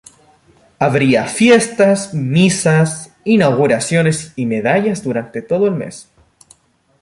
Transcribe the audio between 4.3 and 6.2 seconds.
y medallas durante todo el mes.